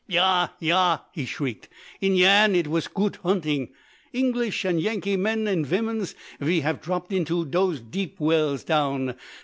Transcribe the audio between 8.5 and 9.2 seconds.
down.